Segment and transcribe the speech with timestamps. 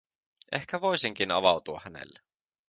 [0.51, 2.19] Ehkä voisinkin avautua hänelle.